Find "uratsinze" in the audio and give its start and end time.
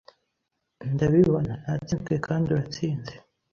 2.47-3.13